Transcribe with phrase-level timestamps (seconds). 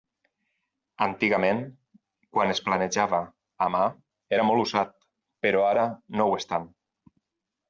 [1.07, 1.59] Antigament,
[2.37, 3.19] quan es planejava
[3.67, 3.83] a mà,
[4.39, 4.97] era molt usat,
[5.47, 5.85] però ara
[6.17, 6.67] no ho és tant.